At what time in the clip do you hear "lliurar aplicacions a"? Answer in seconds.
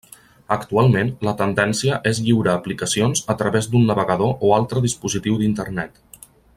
2.29-3.37